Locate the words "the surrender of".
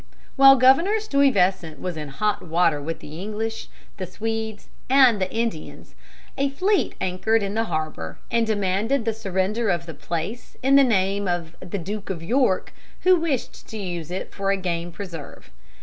9.05-9.85